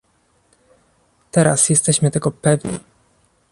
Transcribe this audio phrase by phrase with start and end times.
[1.31, 2.79] Teraz jesteśmy tego pewni